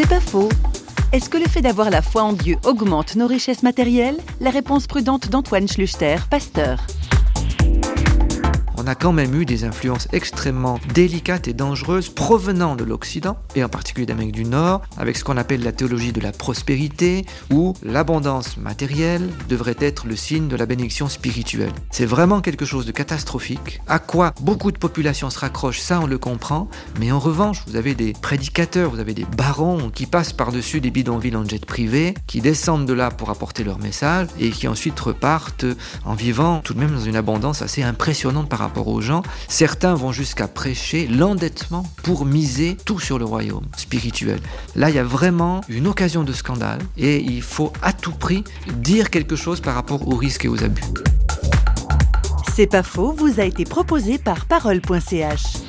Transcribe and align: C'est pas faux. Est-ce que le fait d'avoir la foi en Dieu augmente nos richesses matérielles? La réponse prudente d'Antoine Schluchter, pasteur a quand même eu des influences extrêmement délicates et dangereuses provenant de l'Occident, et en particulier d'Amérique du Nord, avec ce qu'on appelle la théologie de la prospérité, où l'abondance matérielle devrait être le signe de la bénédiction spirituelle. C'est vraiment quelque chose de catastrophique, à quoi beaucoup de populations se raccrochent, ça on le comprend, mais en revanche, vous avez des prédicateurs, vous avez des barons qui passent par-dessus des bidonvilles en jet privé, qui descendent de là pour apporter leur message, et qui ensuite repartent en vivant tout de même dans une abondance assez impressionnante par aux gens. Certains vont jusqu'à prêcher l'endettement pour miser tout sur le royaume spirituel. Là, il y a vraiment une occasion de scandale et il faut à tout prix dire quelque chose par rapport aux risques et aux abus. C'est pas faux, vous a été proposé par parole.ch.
C'est 0.00 0.08
pas 0.08 0.20
faux. 0.20 0.48
Est-ce 1.12 1.28
que 1.28 1.38
le 1.38 1.48
fait 1.48 1.60
d'avoir 1.60 1.90
la 1.90 2.02
foi 2.02 2.22
en 2.22 2.32
Dieu 2.32 2.56
augmente 2.64 3.16
nos 3.16 3.26
richesses 3.26 3.64
matérielles? 3.64 4.16
La 4.40 4.50
réponse 4.50 4.86
prudente 4.86 5.28
d'Antoine 5.28 5.66
Schluchter, 5.66 6.18
pasteur 6.30 6.78
a 8.88 8.94
quand 8.94 9.12
même 9.12 9.34
eu 9.40 9.44
des 9.44 9.64
influences 9.64 10.08
extrêmement 10.12 10.80
délicates 10.94 11.46
et 11.46 11.52
dangereuses 11.52 12.08
provenant 12.08 12.74
de 12.74 12.84
l'Occident, 12.84 13.36
et 13.54 13.62
en 13.62 13.68
particulier 13.68 14.06
d'Amérique 14.06 14.34
du 14.34 14.44
Nord, 14.44 14.82
avec 14.96 15.16
ce 15.16 15.24
qu'on 15.24 15.36
appelle 15.36 15.62
la 15.62 15.72
théologie 15.72 16.12
de 16.12 16.20
la 16.20 16.32
prospérité, 16.32 17.24
où 17.52 17.74
l'abondance 17.82 18.56
matérielle 18.56 19.28
devrait 19.48 19.76
être 19.78 20.06
le 20.06 20.16
signe 20.16 20.48
de 20.48 20.56
la 20.56 20.66
bénédiction 20.66 21.08
spirituelle. 21.08 21.72
C'est 21.90 22.06
vraiment 22.06 22.40
quelque 22.40 22.64
chose 22.64 22.86
de 22.86 22.92
catastrophique, 22.92 23.80
à 23.86 23.98
quoi 23.98 24.34
beaucoup 24.40 24.72
de 24.72 24.78
populations 24.78 25.30
se 25.30 25.38
raccrochent, 25.38 25.80
ça 25.80 26.00
on 26.00 26.06
le 26.06 26.18
comprend, 26.18 26.68
mais 26.98 27.12
en 27.12 27.18
revanche, 27.18 27.62
vous 27.66 27.76
avez 27.76 27.94
des 27.94 28.12
prédicateurs, 28.12 28.90
vous 28.90 29.00
avez 29.00 29.14
des 29.14 29.26
barons 29.36 29.90
qui 29.90 30.06
passent 30.06 30.32
par-dessus 30.32 30.80
des 30.80 30.90
bidonvilles 30.90 31.36
en 31.36 31.44
jet 31.44 31.64
privé, 31.64 32.14
qui 32.26 32.40
descendent 32.40 32.86
de 32.86 32.92
là 32.92 33.10
pour 33.10 33.30
apporter 33.30 33.64
leur 33.64 33.78
message, 33.78 34.28
et 34.40 34.50
qui 34.50 34.66
ensuite 34.66 34.98
repartent 34.98 35.66
en 36.04 36.14
vivant 36.14 36.60
tout 36.64 36.74
de 36.74 36.80
même 36.80 36.94
dans 36.94 37.00
une 37.00 37.16
abondance 37.16 37.62
assez 37.62 37.82
impressionnante 37.82 38.48
par 38.48 38.60
aux 38.86 39.00
gens. 39.00 39.24
Certains 39.48 39.94
vont 39.94 40.12
jusqu'à 40.12 40.46
prêcher 40.46 41.08
l'endettement 41.08 41.84
pour 42.04 42.24
miser 42.24 42.76
tout 42.84 43.00
sur 43.00 43.18
le 43.18 43.24
royaume 43.24 43.64
spirituel. 43.76 44.38
Là, 44.76 44.90
il 44.90 44.94
y 44.94 45.00
a 45.00 45.04
vraiment 45.04 45.62
une 45.68 45.88
occasion 45.88 46.22
de 46.22 46.32
scandale 46.32 46.78
et 46.96 47.20
il 47.20 47.42
faut 47.42 47.72
à 47.82 47.92
tout 47.92 48.12
prix 48.12 48.44
dire 48.76 49.10
quelque 49.10 49.34
chose 49.34 49.60
par 49.60 49.74
rapport 49.74 50.06
aux 50.06 50.16
risques 50.16 50.44
et 50.44 50.48
aux 50.48 50.62
abus. 50.62 50.84
C'est 52.54 52.66
pas 52.66 52.82
faux, 52.82 53.12
vous 53.12 53.40
a 53.40 53.44
été 53.44 53.64
proposé 53.64 54.18
par 54.18 54.46
parole.ch. 54.46 55.67